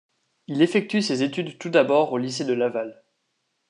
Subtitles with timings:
[0.47, 3.03] Il effectue ses études tout d'abord au lycée de Laval.